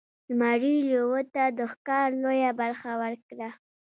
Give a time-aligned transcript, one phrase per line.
[0.27, 3.49] زمري لیوه ته د ښکار لویه برخه ورکړه.